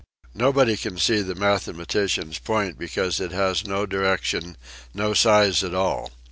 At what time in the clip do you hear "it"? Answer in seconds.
3.19-3.31